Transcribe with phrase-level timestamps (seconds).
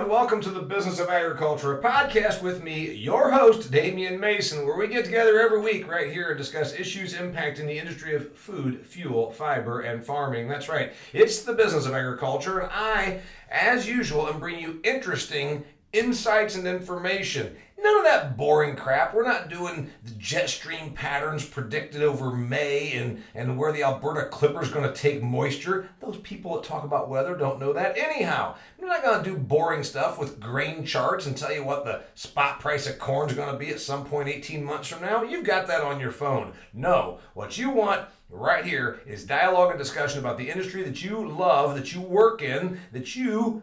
[0.00, 4.64] and welcome to the Business of Agriculture, a podcast with me, your host, Damian Mason,
[4.64, 8.34] where we get together every week right here and discuss issues impacting the industry of
[8.34, 10.48] food, fuel, fiber, and farming.
[10.48, 15.64] That's right, it's the Business of Agriculture, and I, as usual, am bringing you interesting
[15.92, 17.54] insights and information.
[17.82, 19.14] None of that boring crap.
[19.14, 24.28] We're not doing the jet stream patterns predicted over May and, and where the Alberta
[24.28, 25.88] Clipper's going to take moisture.
[26.00, 28.56] Those people that talk about weather don't know that anyhow.
[28.78, 32.02] We're not going to do boring stuff with grain charts and tell you what the
[32.14, 35.22] spot price of corn is going to be at some point 18 months from now.
[35.22, 36.52] You've got that on your phone.
[36.74, 41.26] No, what you want right here is dialogue and discussion about the industry that you
[41.26, 43.62] love, that you work in, that you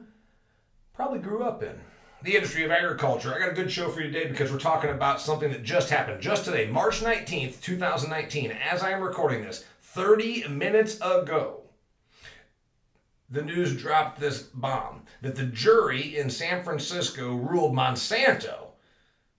[0.93, 1.79] probably grew up in
[2.23, 3.33] the industry of agriculture.
[3.33, 5.89] I got a good show for you today because we're talking about something that just
[5.89, 11.61] happened just today, March 19th, 2019, as I am recording this, 30 minutes ago.
[13.29, 18.69] The news dropped this bomb that the jury in San Francisco ruled Monsanto,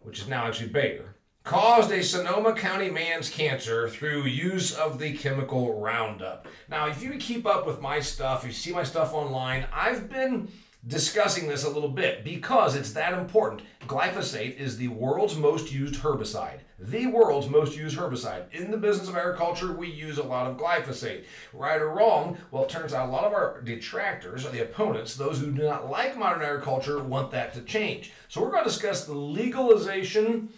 [0.01, 5.17] which is now actually Bayer, caused a Sonoma County man's cancer through use of the
[5.17, 6.47] chemical Roundup.
[6.69, 10.49] Now, if you keep up with my stuff, you see my stuff online, I've been
[10.89, 13.63] discussing this a little bit because it's that important.
[13.87, 16.61] Glyphosate is the world's most used herbicide.
[16.79, 18.53] The world's most used herbicide.
[18.53, 21.25] In the business of agriculture, we use a lot of glyphosate.
[21.53, 25.15] Right or wrong, well, it turns out a lot of our detractors, or the opponents,
[25.15, 28.13] those who do not like modern agriculture, want that to change.
[28.29, 30.49] So we're going to discuss the legalization.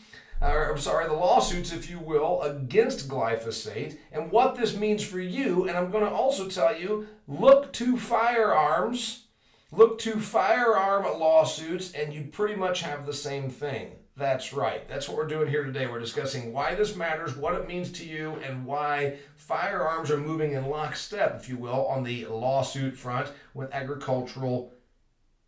[0.41, 5.21] Or, I'm sorry, the lawsuits, if you will, against glyphosate and what this means for
[5.21, 5.69] you.
[5.69, 9.25] And I'm going to also tell you look to firearms
[9.73, 13.93] Look to firearm lawsuits, and you pretty much have the same thing.
[14.17, 14.87] That's right.
[14.89, 15.87] That's what we're doing here today.
[15.87, 20.53] We're discussing why this matters, what it means to you, and why firearms are moving
[20.53, 24.75] in lockstep, if you will, on the lawsuit front with agricultural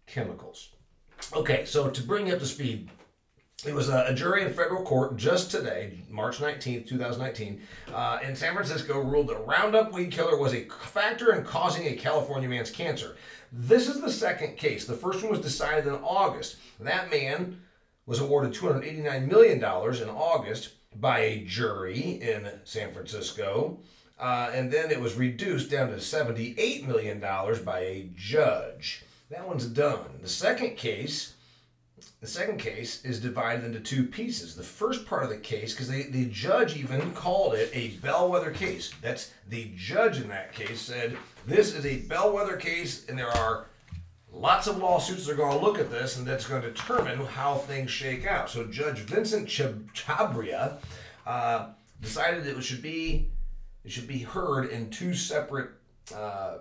[0.06, 0.70] chemicals.
[1.34, 2.88] Okay, so to bring you up to speed,
[3.66, 7.60] it was a, jury in federal court just today, March 19th, 2019,
[7.94, 11.94] uh, in San Francisco ruled that Roundup weed killer was a factor in causing a
[11.94, 13.16] California man's cancer.
[13.52, 14.86] This is the second case.
[14.86, 16.56] The first one was decided in August.
[16.80, 17.60] That man
[18.06, 23.78] was awarded $289 million in August by a jury in San Francisco.
[24.18, 29.04] Uh, and then it was reduced down to $78 million by a judge.
[29.30, 30.18] That one's done.
[30.22, 31.34] The second case
[32.22, 34.54] the second case is divided into two pieces.
[34.54, 38.92] The first part of the case, because the judge even called it a bellwether case.
[39.02, 41.16] That's the judge in that case said,
[41.46, 43.66] This is a bellwether case, and there are
[44.30, 47.18] lots of lawsuits that are going to look at this, and that's going to determine
[47.26, 48.48] how things shake out.
[48.48, 50.78] So Judge Vincent Chhabria
[51.26, 51.68] uh,
[52.00, 53.28] decided it should be
[53.84, 55.70] it should be heard in two separate
[56.14, 56.58] uh,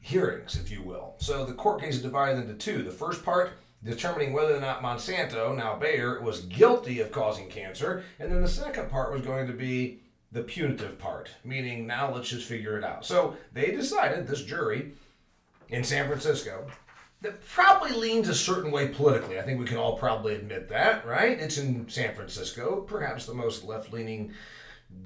[0.00, 1.14] hearings, if you will.
[1.18, 2.84] So the court case is divided into two.
[2.84, 3.50] The first part
[3.82, 8.04] determining whether or not Monsanto, now Bayer, was guilty of causing cancer.
[8.18, 10.00] And then the second part was going to be
[10.32, 13.04] the punitive part, meaning now let's just figure it out.
[13.04, 14.92] So they decided, this jury
[15.68, 16.66] in San Francisco,
[17.22, 19.38] that probably leans a certain way politically.
[19.38, 21.38] I think we can all probably admit that, right?
[21.38, 24.32] It's in San Francisco, perhaps the most left leaning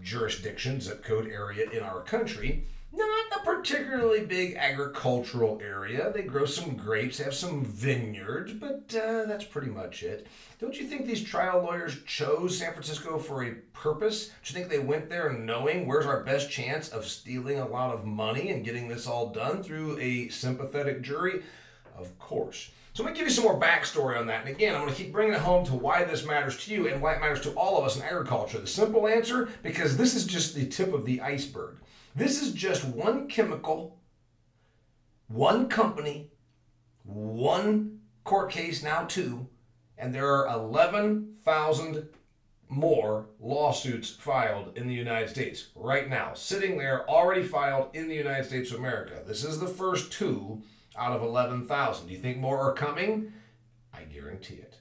[0.03, 6.13] jurisdiction, zip code area in our country not a particularly big agricultural area.
[6.13, 10.27] They grow some grapes, have some vineyards, but uh, that's pretty much it.
[10.61, 14.29] Don't you think these trial lawyers chose San Francisco for a purpose?
[14.29, 17.95] Do you think they went there knowing where's our best chance of stealing a lot
[17.95, 21.43] of money and getting this all done through a sympathetic jury?
[21.97, 22.71] Of course.
[22.93, 24.47] So I'm going to give you some more backstory on that.
[24.47, 26.87] And again, I'm going to keep bringing it home to why this matters to you
[26.87, 28.61] and why it matters to all of us in agriculture.
[28.61, 31.75] The simple answer, because this is just the tip of the iceberg.
[32.15, 33.99] This is just one chemical,
[35.27, 36.31] one company,
[37.03, 39.49] one court case, now two,
[39.99, 42.09] and there are 11,000
[42.69, 48.15] more lawsuits filed in the United States right now, sitting there already filed in the
[48.15, 49.23] United States of America.
[49.27, 50.63] This is the first two
[50.97, 52.07] out of 11,000.
[52.07, 53.33] Do you think more are coming?
[53.93, 54.79] I guarantee it.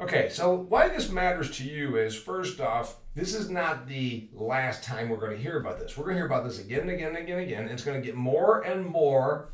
[0.00, 4.82] Okay, so why this matters to you is first off, this is not the last
[4.82, 5.94] time we're going to hear about this.
[5.94, 7.68] We're going to hear about this again and again and again and again.
[7.68, 9.50] It's going to get more and more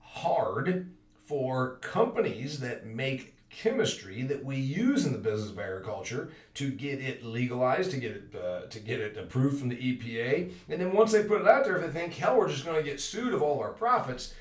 [0.00, 0.92] hard
[1.26, 6.98] for companies that make chemistry that we use in the business of agriculture to get
[6.98, 10.50] it legalized, to get it uh, to get it approved from the EPA.
[10.70, 12.82] And then once they put it out there, if they think, hell, we're just going
[12.82, 14.34] to get sued of all our profits,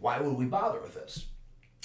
[0.00, 1.26] why would we bother with this?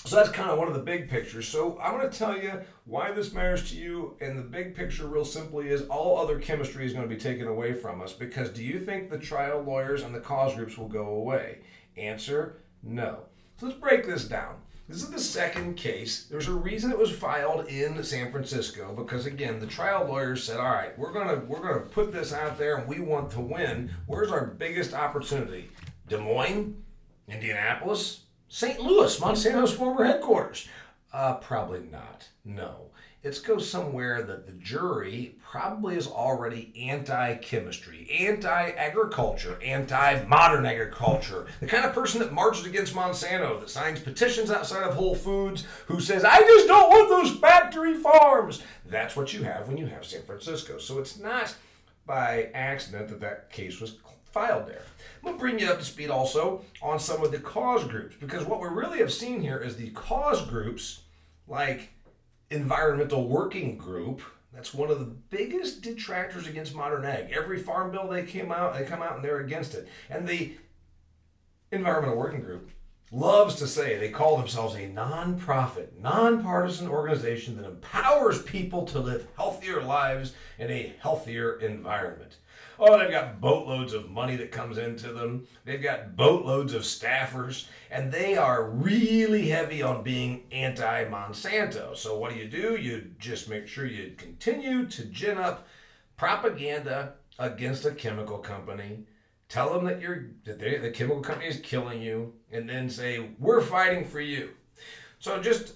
[0.05, 1.47] So that's kind of one of the big pictures.
[1.47, 4.15] So I'm going to tell you why this matters to you.
[4.21, 7.47] And the big picture, real simply, is all other chemistry is going to be taken
[7.47, 8.13] away from us.
[8.13, 11.59] Because do you think the trial lawyers and the cause groups will go away?
[11.97, 13.19] Answer no.
[13.57, 14.55] So let's break this down.
[14.87, 16.23] This is the second case.
[16.23, 20.59] There's a reason it was filed in San Francisco because again, the trial lawyers said,
[20.59, 23.91] "All right, we're gonna we're gonna put this out there, and we want to win.
[24.07, 25.69] Where's our biggest opportunity?
[26.07, 26.81] Des Moines,
[27.27, 28.79] Indianapolis, St.
[28.79, 30.67] Louis, Monsanto's former headquarters?
[31.13, 32.27] Uh, probably not.
[32.43, 32.89] No."
[33.21, 40.65] It's go somewhere that the jury probably is already anti chemistry, anti agriculture, anti modern
[40.65, 41.47] agriculture.
[41.59, 45.65] The kind of person that marches against Monsanto, that signs petitions outside of Whole Foods,
[45.87, 48.63] who says, I just don't want those factory farms.
[48.85, 50.77] That's what you have when you have San Francisco.
[50.77, 51.53] So it's not
[52.05, 53.97] by accident that that case was
[54.31, 54.83] filed there.
[55.17, 58.15] I'm going to bring you up to speed also on some of the cause groups
[58.19, 61.01] because what we really have seen here is the cause groups
[61.47, 61.89] like
[62.49, 64.21] Environmental Working Group.
[64.53, 67.31] That's one of the biggest detractors against modern ag.
[67.31, 69.87] Every farm bill they came out, they come out and they're against it.
[70.09, 70.55] And the
[71.71, 72.71] Environmental Working Group
[73.11, 79.27] loves to say they call themselves a nonprofit, nonpartisan organization that empowers people to live
[79.35, 82.37] healthier lives in a healthier environment.
[82.77, 85.47] Oh, they've got boatloads of money that comes into them.
[85.65, 91.95] They've got boatloads of staffers, and they are really heavy on being anti Monsanto.
[91.97, 92.77] So, what do you do?
[92.77, 95.67] You just make sure you continue to gin up
[96.15, 99.05] propaganda against a chemical company.
[99.49, 103.31] Tell them that you're that they, the chemical company is killing you, and then say
[103.39, 104.51] we're fighting for you.
[105.17, 105.73] So, just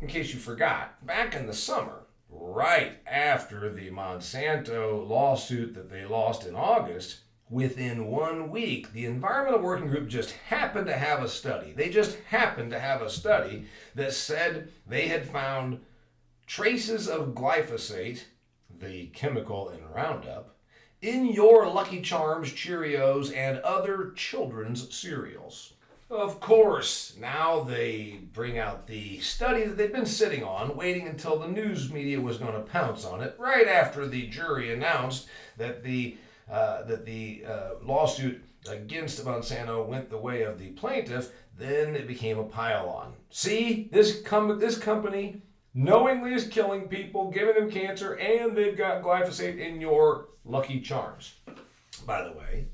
[0.00, 6.04] in case you forgot, back in the summer, right after the Monsanto lawsuit that they
[6.04, 11.28] lost in August, within one week, the Environmental Working Group just happened to have a
[11.28, 11.72] study.
[11.72, 15.80] They just happened to have a study that said they had found
[16.46, 18.24] traces of glyphosate,
[18.78, 20.53] the chemical in Roundup,
[21.04, 25.74] in your Lucky Charms, Cheerios, and other children's cereals.
[26.08, 31.38] Of course, now they bring out the study that they've been sitting on, waiting until
[31.38, 35.26] the news media was going to pounce on it, right after the jury announced
[35.58, 36.16] that the
[36.50, 41.32] uh, that the uh, lawsuit against Monsanto went the way of the plaintiff.
[41.58, 43.12] Then it became a pile-on.
[43.30, 45.42] See, this com- this company
[45.74, 51.34] knowingly is killing people, giving them cancer, and they've got glyphosate in your Lucky Charms.
[52.06, 52.66] By the way,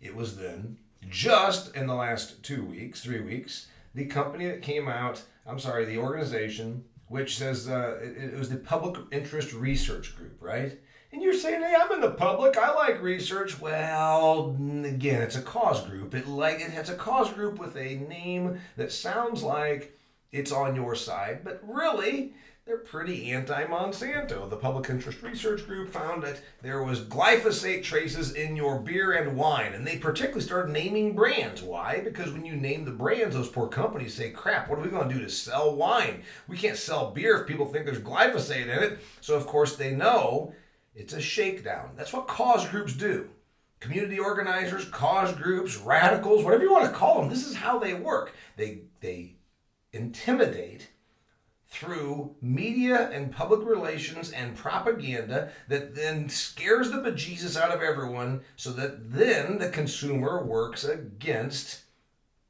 [0.00, 0.78] it was then
[1.08, 5.84] just in the last two weeks, three weeks, the company that came out, I'm sorry,
[5.84, 10.78] the organization, which says uh, it, it was the Public Interest Research Group, right?
[11.12, 12.58] And you're saying, hey, I'm in the public.
[12.58, 13.60] I like research.
[13.60, 16.14] Well, again, it's a cause group.
[16.14, 19.96] It like it has a cause group with a name that sounds like
[20.32, 22.34] it's on your side, but really
[22.66, 24.50] they're pretty anti Monsanto.
[24.50, 29.36] The Public Interest Research Group found that there was glyphosate traces in your beer and
[29.36, 31.62] wine, and they particularly started naming brands.
[31.62, 32.00] Why?
[32.00, 35.08] Because when you name the brands, those poor companies say, crap, what are we going
[35.08, 36.24] to do to sell wine?
[36.48, 38.98] We can't sell beer if people think there's glyphosate in it.
[39.20, 40.52] So, of course, they know
[40.96, 41.90] it's a shakedown.
[41.96, 43.30] That's what cause groups do.
[43.78, 47.94] Community organizers, cause groups, radicals, whatever you want to call them, this is how they
[47.94, 48.34] work.
[48.56, 49.36] They, they
[49.92, 50.88] intimidate
[51.68, 58.40] through media and public relations and propaganda that then scares the bejesus out of everyone
[58.56, 61.82] so that then the consumer works against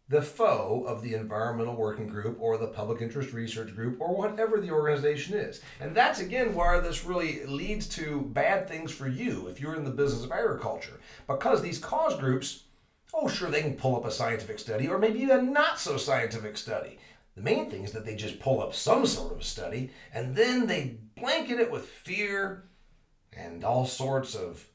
[0.08, 4.60] the foe of the environmental working group or the public interest research group or whatever
[4.60, 5.60] the organization is.
[5.80, 9.84] And that's again where this really leads to bad things for you if you're in
[9.84, 11.00] the business of agriculture.
[11.26, 12.64] Because these cause groups,
[13.12, 16.56] oh, sure, they can pull up a scientific study or maybe a not so scientific
[16.56, 16.98] study.
[17.36, 20.66] The main thing is that they just pull up some sort of study and then
[20.66, 22.64] they blanket it with fear
[23.32, 24.66] and all sorts of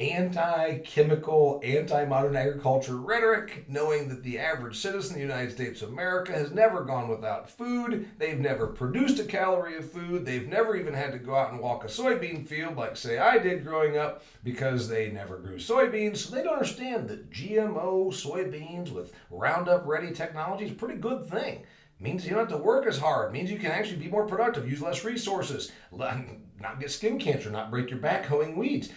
[0.00, 5.82] anti chemical, anti modern agriculture rhetoric, knowing that the average citizen of the United States
[5.82, 8.10] of America has never gone without food.
[8.18, 10.26] They've never produced a calorie of food.
[10.26, 13.38] They've never even had to go out and walk a soybean field like, say, I
[13.38, 16.16] did growing up because they never grew soybeans.
[16.16, 21.26] So they don't understand that GMO soybeans with Roundup Ready technology is a pretty good
[21.26, 21.64] thing
[22.00, 24.68] means you don't have to work as hard means you can actually be more productive
[24.68, 28.90] use less resources not get skin cancer not break your back hoeing weeds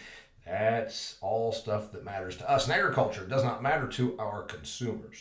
[0.48, 3.26] that's all stuff that matters to us in agriculture.
[3.26, 5.18] Does not matter to our consumers.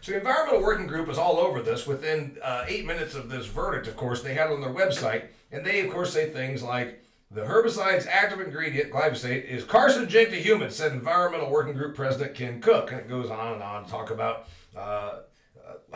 [0.00, 1.86] So the Environmental Working Group is all over this.
[1.86, 5.64] Within uh, eight minutes of this verdict, of course, they had on their website, and
[5.64, 10.76] they, of course, say things like, the herbicide's active ingredient, glyphosate, is carcinogenic to humans,
[10.76, 12.92] said Environmental Working Group President Ken Cook.
[12.92, 15.20] And it goes on and on to talk about uh,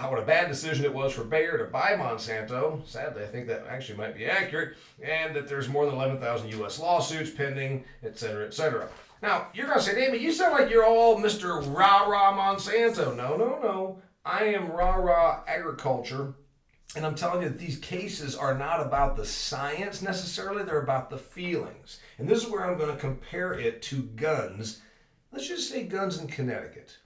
[0.06, 2.86] what a bad decision it was for Bayer to buy Monsanto.
[2.86, 6.78] Sadly, I think that actually might be accurate, and that there's more than 11,000 U.S.
[6.78, 8.88] lawsuits pending, et cetera, et cetera.
[9.22, 11.60] Now, you're going to say, David, you sound like you're all Mr.
[11.74, 13.16] Rah Rah Monsanto.
[13.16, 14.02] No, no, no.
[14.24, 16.34] I am rah rah agriculture,
[16.94, 21.08] and I'm telling you that these cases are not about the science necessarily, they're about
[21.08, 21.98] the feelings.
[22.18, 24.82] And this is where I'm going to compare it to guns.
[25.32, 26.98] Let's just say guns in Connecticut.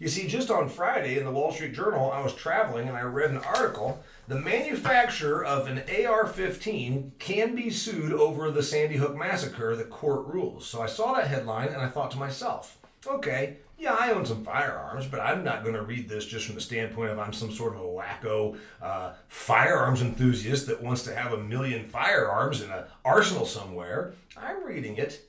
[0.00, 3.02] You see, just on Friday in the Wall Street Journal, I was traveling and I
[3.02, 4.02] read an article.
[4.28, 9.84] The manufacturer of an AR 15 can be sued over the Sandy Hook massacre, the
[9.84, 10.66] court rules.
[10.66, 14.42] So I saw that headline and I thought to myself, okay, yeah, I own some
[14.42, 17.52] firearms, but I'm not going to read this just from the standpoint of I'm some
[17.52, 22.70] sort of a wacko uh, firearms enthusiast that wants to have a million firearms in
[22.70, 24.14] an arsenal somewhere.
[24.34, 25.28] I'm reading it.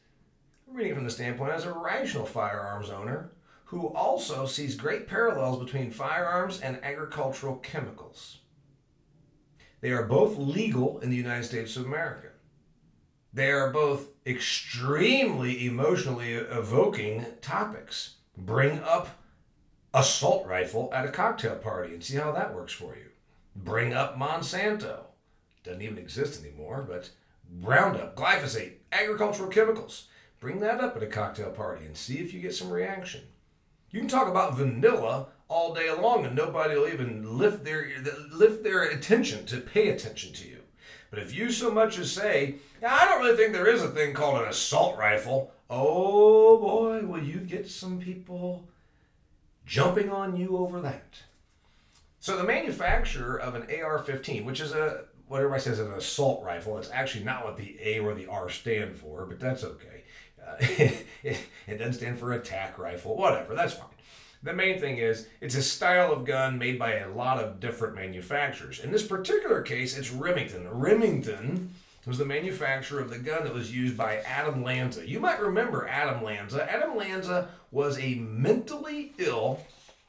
[0.70, 3.32] I'm reading it from the standpoint as a rational firearms owner
[3.72, 8.40] who also sees great parallels between firearms and agricultural chemicals.
[9.80, 12.28] They are both legal in the United States of America.
[13.34, 18.16] They are both extremely emotionally evoking topics.
[18.38, 19.22] Bring up
[19.94, 23.12] assault rifle at a cocktail party and see how that works for you.
[23.56, 25.06] Bring up Monsanto.
[25.64, 27.10] Doesn't even exist anymore, but
[27.62, 30.10] Roundup, glyphosate, agricultural chemicals.
[30.42, 33.22] Bring that up at a cocktail party and see if you get some reaction.
[33.92, 37.90] You can talk about vanilla all day long and nobody will even lift their
[38.32, 40.60] lift their attention to pay attention to you.
[41.10, 42.56] But if you so much as say,
[42.86, 47.22] I don't really think there is a thing called an assault rifle, oh boy, will
[47.22, 48.66] you get some people
[49.66, 51.22] jumping on you over that.
[52.20, 56.44] So the manufacturer of an AR-15, which is a what everybody says is an assault
[56.44, 60.04] rifle, it's actually not what the A or the R stand for, but that's okay.
[60.52, 61.06] Uh, it,
[61.68, 63.88] it doesn't stand for attack rifle, whatever, that's fine.
[64.44, 67.96] The main thing is it's a style of gun made by a lot of different
[67.96, 68.80] manufacturers.
[68.80, 70.68] In this particular case, it's Remington.
[70.68, 71.74] Remington
[72.08, 75.08] was the manufacturer of the gun that was used by Adam Lanza.
[75.08, 76.70] You might remember Adam Lanza.
[76.72, 79.60] Adam Lanza was a mentally ill,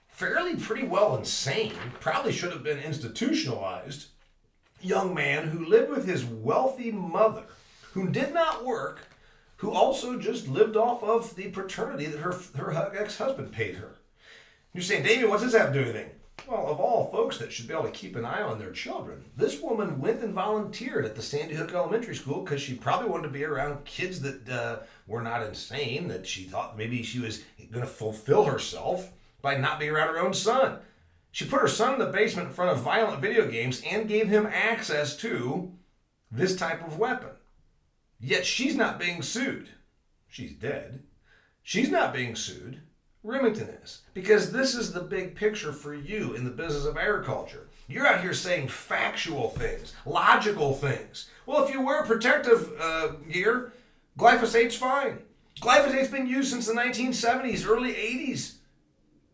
[0.08, 4.06] fairly pretty well insane, probably should have been institutionalized
[4.82, 7.44] young man who lived with his wealthy mother,
[7.92, 9.08] who did not work,
[9.62, 13.94] who also just lived off of the paternity that her, her ex husband paid her.
[14.74, 16.10] You're saying, David, what's this have to do anything?
[16.48, 19.24] Well, of all folks that should be able to keep an eye on their children,
[19.36, 23.28] this woman went and volunteered at the Sandy Hook Elementary School because she probably wanted
[23.28, 27.44] to be around kids that uh, were not insane, that she thought maybe she was
[27.70, 30.78] going to fulfill herself by not being around her own son.
[31.30, 34.26] She put her son in the basement in front of violent video games and gave
[34.26, 35.70] him access to
[36.32, 37.30] this type of weapon.
[38.24, 39.68] Yet she's not being sued.
[40.28, 41.02] She's dead.
[41.60, 42.80] She's not being sued.
[43.24, 44.02] Remington is.
[44.14, 47.68] Because this is the big picture for you in the business of agriculture.
[47.88, 51.28] You're out here saying factual things, logical things.
[51.46, 53.72] Well, if you wear protective uh, gear,
[54.16, 55.18] glyphosate's fine.
[55.60, 58.54] Glyphosate's been used since the 1970s, early 80s.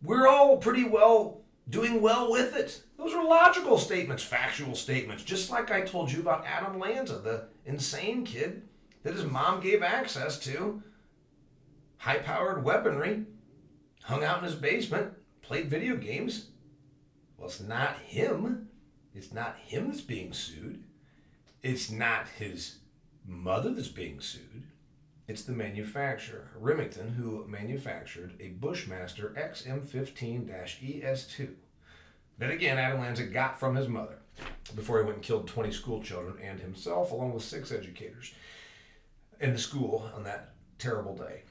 [0.03, 2.83] We're all pretty well doing well with it.
[2.97, 7.45] Those are logical statements, factual statements, just like I told you about Adam Lanza, the
[7.67, 8.63] insane kid
[9.09, 10.83] that his mom gave access to
[11.97, 13.25] high powered weaponry
[14.03, 16.49] hung out in his basement, played video games.
[17.39, 18.69] Well, it's not him.
[19.15, 20.85] It's not him that's being sued.
[21.63, 22.81] It's not his
[23.27, 24.65] mother that's being sued.
[25.27, 31.49] It's the manufacturer, Remington, who manufactured a Bushmaster XM15 ES2.
[32.39, 34.19] That again, Adam Lanza got from his mother
[34.77, 38.35] before he went and killed 20 school children and himself, along with six educators
[39.41, 41.43] in the school on that terrible day.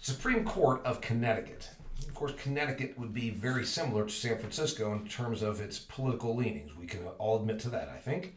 [0.00, 1.68] Supreme Court of Connecticut.
[2.06, 6.34] Of course, Connecticut would be very similar to San Francisco in terms of its political
[6.34, 6.74] leanings.
[6.76, 8.36] We can all admit to that, I think.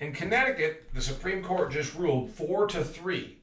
[0.00, 3.38] In Connecticut, the Supreme Court just ruled four to three.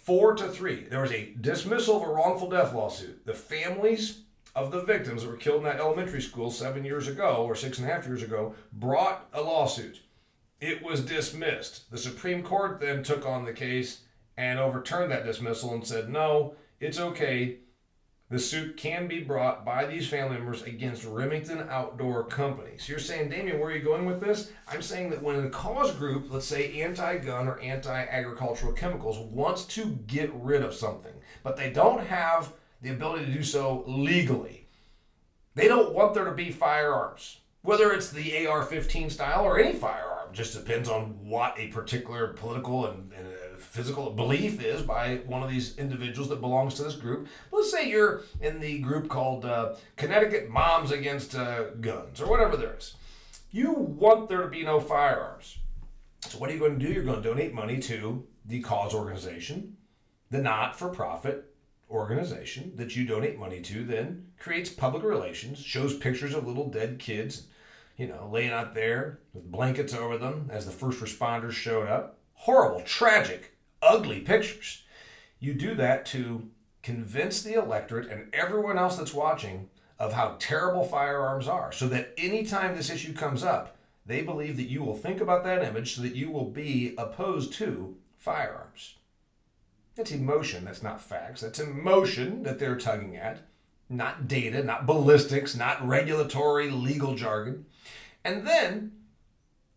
[0.00, 0.84] Four to three.
[0.84, 3.24] There was a dismissal of a wrongful death lawsuit.
[3.26, 4.22] The families
[4.56, 7.78] of the victims that were killed in that elementary school seven years ago or six
[7.78, 10.00] and a half years ago brought a lawsuit.
[10.60, 11.90] It was dismissed.
[11.90, 14.02] The Supreme Court then took on the case
[14.36, 17.58] and overturned that dismissal and said, no, it's okay.
[18.28, 22.72] The suit can be brought by these family members against Remington Outdoor Company.
[22.78, 24.52] So you're saying, Damian, where are you going with this?
[24.68, 29.18] I'm saying that when a cause group, let's say anti gun or anti agricultural chemicals,
[29.18, 32.52] wants to get rid of something, but they don't have
[32.82, 34.68] the ability to do so legally,
[35.54, 37.38] they don't want there to be firearms.
[37.62, 42.28] Whether it's the AR 15 style or any firearm, just depends on what a particular
[42.28, 43.26] political and, and
[43.60, 47.28] physical belief is by one of these individuals that belongs to this group.
[47.52, 52.56] Let's say you're in the group called uh, Connecticut Moms Against uh, Guns or whatever
[52.56, 52.94] there is.
[53.50, 55.58] You want there to be no firearms.
[56.26, 56.92] So, what are you going to do?
[56.92, 59.76] You're going to donate money to the cause organization,
[60.30, 61.54] the not for profit
[61.90, 66.98] organization that you donate money to then creates public relations, shows pictures of little dead
[66.98, 67.46] kids,
[68.00, 72.16] you know, laying out there with blankets over them as the first responders showed up.
[72.32, 74.84] Horrible, tragic, ugly pictures.
[75.38, 76.48] You do that to
[76.82, 82.14] convince the electorate and everyone else that's watching of how terrible firearms are so that
[82.16, 83.76] anytime this issue comes up,
[84.06, 87.52] they believe that you will think about that image so that you will be opposed
[87.52, 88.94] to firearms.
[89.94, 91.42] That's emotion, that's not facts.
[91.42, 93.42] That's emotion that they're tugging at,
[93.90, 97.66] not data, not ballistics, not regulatory legal jargon.
[98.24, 98.92] And then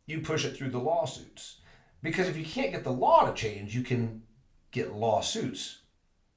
[0.06, 1.62] you push it through the lawsuits.
[2.02, 4.24] Because if you can't get the law to change, you can
[4.72, 5.80] get lawsuits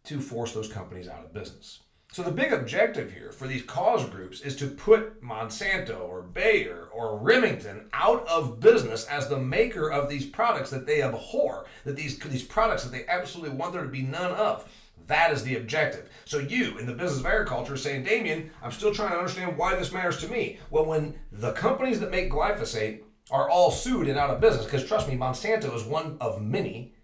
[0.04, 1.80] to force those companies out of business.
[2.12, 6.88] So the big objective here for these cause groups is to put Monsanto or Bayer
[6.92, 11.96] or Remington out of business as the maker of these products that they abhor, that
[11.96, 14.66] these these products that they absolutely want there to be none of.
[15.06, 16.08] That is the objective.
[16.24, 19.76] So you in the business of agriculture saying, Damian, I'm still trying to understand why
[19.76, 20.58] this matters to me.
[20.70, 24.86] Well, when the companies that make glyphosate are all sued and out of business, because
[24.86, 26.94] trust me, Monsanto is one of many.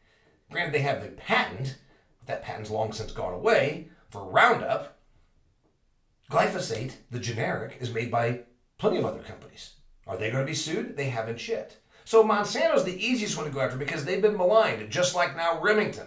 [0.51, 1.79] Granted, they have the patent,
[2.19, 4.99] but that patent's long since gone away for Roundup
[6.33, 8.41] Glyphosate, the generic, is made by
[8.79, 9.75] plenty of other companies.
[10.07, 10.97] Are they going to be sued?
[10.97, 11.77] They haven't shit.
[12.07, 15.61] So Monsanto's the easiest one to go after because they've been maligned, just like now
[15.61, 16.07] Remington.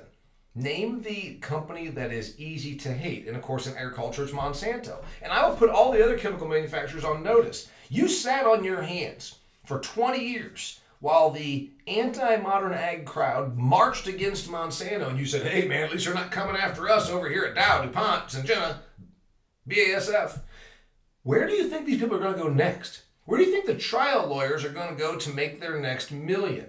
[0.55, 3.27] Name the company that is easy to hate.
[3.27, 5.03] And of course, in agriculture, it's Monsanto.
[5.21, 7.69] And I will put all the other chemical manufacturers on notice.
[7.89, 9.35] You sat on your hands
[9.65, 15.45] for 20 years while the anti modern ag crowd marched against Monsanto, and you said,
[15.45, 18.77] hey man, at least you're not coming after us over here at Dow, DuPont, Syngenta.
[19.67, 20.39] BASF.
[21.23, 23.01] Where do you think these people are going to go next?
[23.25, 26.11] Where do you think the trial lawyers are going to go to make their next
[26.11, 26.67] million?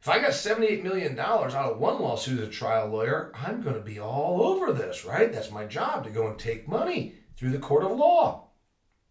[0.00, 3.74] If I got $78 million out of one lawsuit as a trial lawyer, I'm going
[3.74, 5.32] to be all over this, right?
[5.32, 8.48] That's my job to go and take money through the court of law.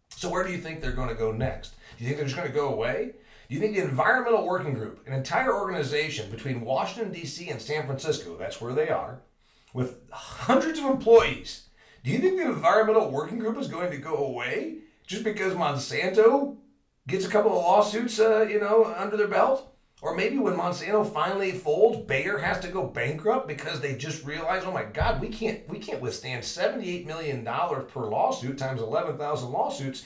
[0.09, 1.75] So, where do you think they're going to go next?
[1.97, 3.15] Do you think they're just going to go away?
[3.49, 7.49] Do you think the Environmental Working Group, an entire organization between Washington, D.C.
[7.49, 9.21] and San Francisco, that's where they are,
[9.73, 11.67] with hundreds of employees,
[12.03, 16.55] do you think the environmental working group is going to go away just because Monsanto
[17.07, 19.76] gets a couple of lawsuits, uh, you know, under their belt?
[20.01, 24.63] Or maybe when Monsanto finally folds, Bayer has to go bankrupt because they just realize,
[24.63, 29.17] oh my God, we can't we can't withstand seventy-eight million dollars per lawsuit times eleven
[29.17, 30.05] thousand lawsuits.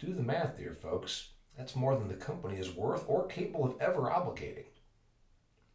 [0.00, 1.28] Do the math, dear folks.
[1.56, 4.66] That's more than the company is worth or capable of ever obligating.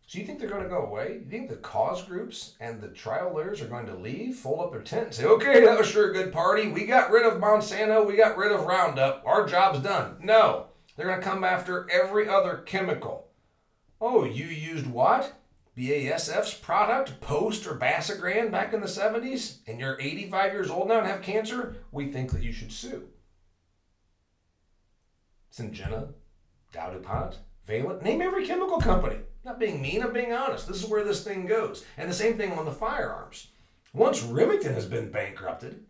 [0.05, 1.21] So you think they're going to go away?
[1.23, 4.71] You think the cause groups and the trial lawyers are going to leave, fold up
[4.71, 6.67] their tent, and say, okay, that was sure a good party.
[6.67, 8.05] We got rid of Monsanto.
[8.05, 9.23] We got rid of Roundup.
[9.25, 10.17] Our job's done.
[10.21, 10.67] No.
[10.95, 13.27] They're going to come after every other chemical.
[13.99, 15.33] Oh, you used what?
[15.77, 20.99] BASF's product, Poast or Basagran back in the 70s, and you're 85 years old now
[20.99, 21.77] and have cancer?
[21.91, 23.07] We think that you should sue.
[25.51, 26.09] Syngenta,
[26.71, 30.67] Dow DuPont, Valent, name every chemical company not being mean, I'm being honest.
[30.67, 31.85] This is where this thing goes.
[31.97, 33.47] And the same thing on the firearms.
[33.93, 35.83] Once Remington has been bankrupted,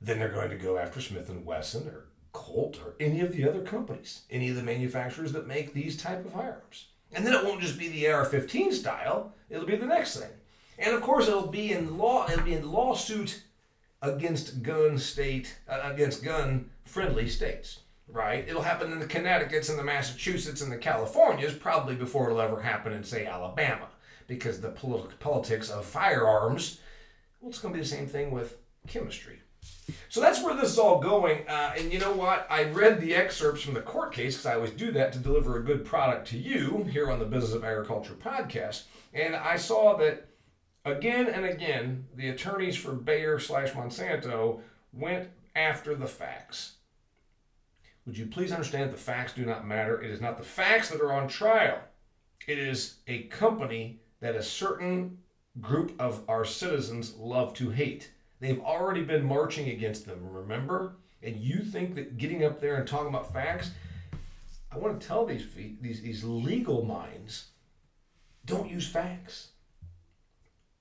[0.00, 2.06] then they're going to go after Smith and Wesson or
[2.38, 6.24] Colt or any of the other companies, any of the manufacturers that make these type
[6.24, 6.86] of firearms.
[7.12, 10.30] And then it won't just be the AR-15 style; it'll be the next thing.
[10.78, 12.28] And of course, it'll be in law.
[12.30, 13.42] It'll be in lawsuit
[14.00, 18.48] against gun state uh, against gun friendly states right?
[18.48, 22.60] It'll happen in the Connecticut's and the Massachusetts and the Californias probably before it'll ever
[22.60, 23.88] happen in, say, Alabama,
[24.26, 26.80] because the polit- politics of firearms,
[27.40, 29.40] well, it's going to be the same thing with chemistry.
[30.08, 31.46] So that's where this is all going.
[31.48, 32.46] Uh, and you know what?
[32.50, 35.56] I read the excerpts from the court case because I always do that to deliver
[35.56, 38.84] a good product to you here on the Business of Agriculture podcast.
[39.12, 40.28] And I saw that
[40.84, 44.60] again and again, the attorneys for Bayer slash Monsanto
[44.92, 46.74] went after the facts.
[48.06, 50.00] Would you please understand the facts do not matter?
[50.00, 51.78] It is not the facts that are on trial.
[52.46, 55.18] It is a company that a certain
[55.60, 58.10] group of our citizens love to hate.
[58.40, 60.96] They've already been marching against them, remember?
[61.22, 63.70] And you think that getting up there and talking about facts,
[64.70, 65.46] I want to tell these
[65.80, 67.48] these, these legal minds,
[68.44, 69.48] don't use facts.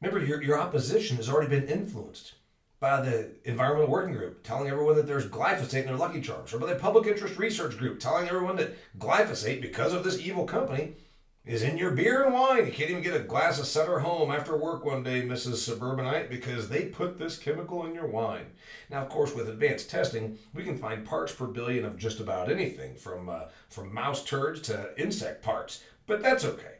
[0.01, 2.35] Remember, your, your opposition has already been influenced
[2.79, 6.59] by the Environmental Working Group telling everyone that there's glyphosate in their Lucky Charms, or
[6.59, 10.93] by the Public Interest Research Group telling everyone that glyphosate, because of this evil company,
[11.47, 12.65] is in your beer and wine.
[12.65, 15.55] You can't even get a glass of Sutter home after work one day, Mrs.
[15.55, 18.47] Suburbanite, because they put this chemical in your wine.
[18.89, 22.51] Now, of course, with advanced testing, we can find parts per billion of just about
[22.51, 25.83] anything, from uh, from mouse turds to insect parts.
[26.05, 26.75] But that's okay.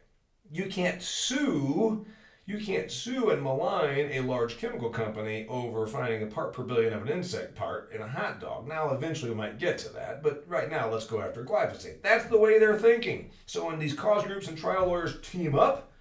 [0.52, 2.06] You can't sue
[2.48, 6.94] You can't sue and malign a large chemical company over finding a part per billion
[6.94, 8.70] of an insect part in a hot dog.
[8.70, 12.02] Now, eventually we might get to that, but right now let's go after glyphosate.
[12.02, 13.32] That's the way they're thinking.
[13.48, 15.92] So when these cause groups and trial lawyers team up,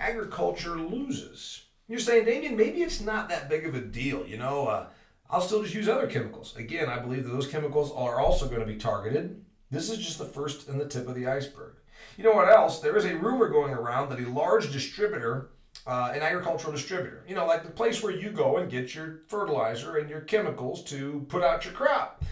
[0.00, 1.66] agriculture loses.
[1.86, 4.26] You're saying, Damian, maybe it's not that big of a deal.
[4.26, 4.86] You know, uh,
[5.30, 6.56] I'll still just use other chemicals.
[6.56, 9.44] Again, I believe that those chemicals are also going to be targeted.
[9.70, 11.74] This is just the first and the tip of the iceberg.
[12.16, 12.80] You know what else?
[12.80, 15.50] There is a rumor going around that a large distributor
[15.86, 17.24] uh, an agricultural distributor.
[17.26, 20.84] You know, like the place where you go and get your fertilizer and your chemicals
[20.84, 22.22] to put out your crop,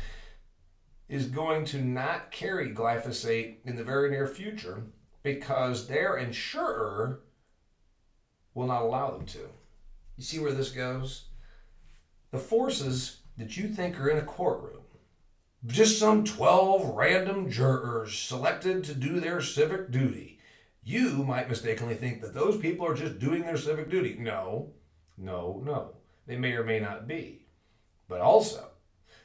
[1.09, 4.85] is going to not carry glyphosate in the very near future
[5.23, 7.21] because their insurer
[8.55, 9.49] will not allow them to.
[10.17, 11.25] You see where this goes?
[12.31, 14.83] The forces that you think are in a courtroom,
[15.67, 20.38] just some 12 random jurors selected to do their civic duty
[20.89, 24.17] you might mistakenly think that those people are just doing their civic duty.
[24.19, 24.71] No,
[25.19, 25.91] no, no.
[26.27, 27.43] They may or may not be.
[28.09, 28.69] But also,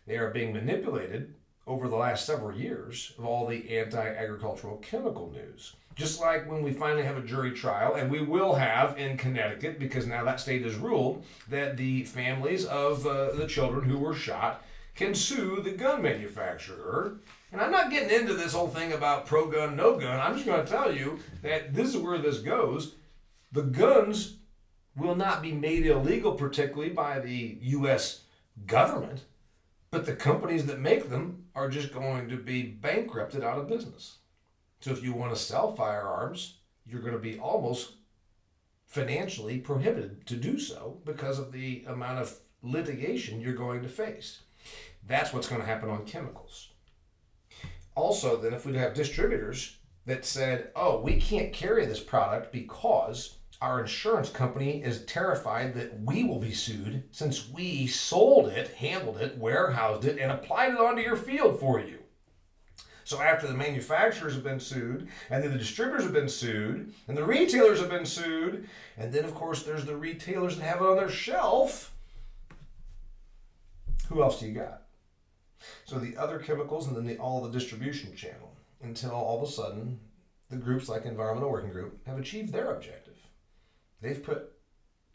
[0.06, 5.32] they are being manipulated over the last several years of all the anti agricultural chemical
[5.32, 5.74] news.
[5.96, 9.80] Just like when we finally have a jury trial, and we will have in Connecticut,
[9.80, 14.14] because now that state has ruled that the families of uh, the children who were
[14.14, 17.20] shot can sue the gun manufacturer
[17.54, 20.20] and I'm not getting into this whole thing about pro gun, no gun.
[20.20, 22.96] I'm just going to tell you that this is where this goes.
[23.52, 24.38] The guns
[24.96, 28.22] will not be made illegal, particularly by the U.S.
[28.66, 29.26] government,
[29.92, 34.18] but the companies that make them are just going to be bankrupted out of business.
[34.80, 36.56] So if you want to sell firearms,
[36.88, 37.94] you're going to be almost
[38.88, 44.40] financially prohibited to do so because of the amount of litigation you're going to face.
[45.08, 46.70] That's what's going to happen on chemicals
[47.96, 53.38] also then if we'd have distributors that said, oh, we can't carry this product because
[53.62, 59.18] our insurance company is terrified that we will be sued since we sold it, handled
[59.18, 62.00] it, warehoused it, and applied it onto your field for you.
[63.06, 67.18] So after the manufacturers have been sued, and then the distributors have been sued, and
[67.18, 70.88] the retailers have been sued, and then of course there's the retailers that have it
[70.88, 71.94] on their shelf.
[74.10, 74.83] Who else do you got?
[75.86, 79.52] So the other chemicals and then the, all the distribution channel until all of a
[79.52, 80.00] sudden
[80.50, 83.18] the groups like Environmental Working Group have achieved their objective.
[84.02, 84.52] They've put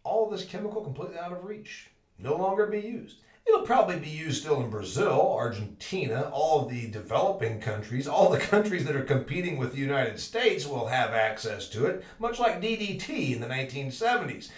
[0.02, 3.18] all this chemical completely out of reach, no longer be used.
[3.46, 8.38] It'll probably be used still in Brazil, Argentina, all of the developing countries, all the
[8.52, 12.60] countries that are competing with the United States will have access to it, much like
[12.60, 14.50] DDT in the 1970s.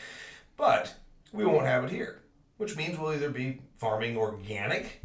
[0.57, 0.95] But
[1.33, 2.23] we won't have it here,
[2.57, 5.00] which means we'll either be farming organic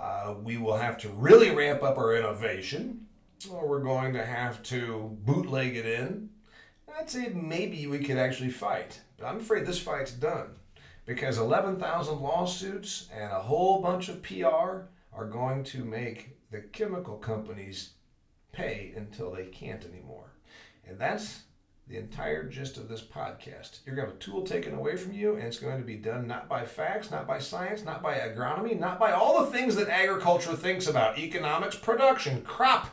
[0.00, 3.06] uh, we will have to really ramp up our innovation,
[3.50, 6.30] or we're going to have to bootleg it in.
[6.98, 10.56] I'd say maybe we could actually fight, but I'm afraid this fight's done
[11.06, 17.16] because 11,000 lawsuits and a whole bunch of PR are going to make the chemical
[17.16, 17.90] companies
[18.52, 20.32] pay until they can't anymore.
[20.86, 21.42] And that's
[21.88, 23.80] the entire gist of this podcast.
[23.86, 25.96] You're going to have a tool taken away from you, and it's going to be
[25.96, 29.74] done not by facts, not by science, not by agronomy, not by all the things
[29.76, 32.90] that agriculture thinks about economics, production, crop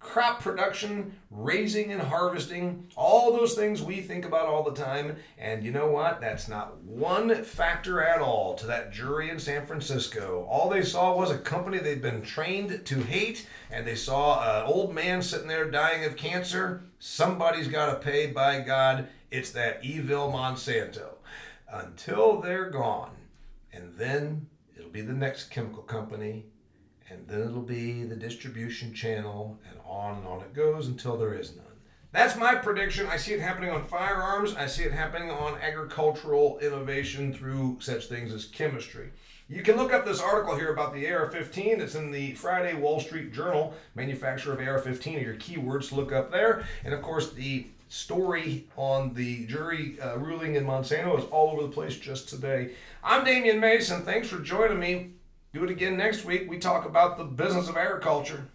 [0.00, 5.14] crop production, raising and harvesting, all those things we think about all the time.
[5.38, 6.20] And you know what?
[6.20, 10.46] That's not one factor at all to that jury in San Francisco.
[10.50, 14.66] All they saw was a company they'd been trained to hate, and they saw an
[14.66, 16.82] old man sitting there dying of cancer.
[16.98, 19.06] Somebody's got to pay, by God.
[19.30, 21.14] It's that evil Monsanto.
[21.70, 23.12] Until they're gone.
[23.72, 26.46] And then it'll be the next chemical company
[27.10, 31.34] and then it'll be the distribution channel, and on and on it goes until there
[31.34, 31.66] is none.
[32.12, 33.06] That's my prediction.
[33.06, 34.54] I see it happening on firearms.
[34.56, 39.10] I see it happening on agricultural innovation through such things as chemistry.
[39.48, 41.80] You can look up this article here about the AR 15.
[41.80, 43.74] It's in the Friday Wall Street Journal.
[43.94, 46.64] Manufacturer of AR 15 are your keywords look up there.
[46.84, 51.62] And of course, the story on the jury uh, ruling in Monsanto is all over
[51.62, 52.70] the place just today.
[53.02, 54.02] I'm Damian Mason.
[54.02, 55.10] Thanks for joining me.
[55.52, 56.48] Do it again next week.
[56.48, 58.46] We talk about the business of agriculture.